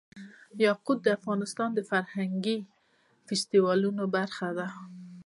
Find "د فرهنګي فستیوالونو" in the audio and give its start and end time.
1.73-4.03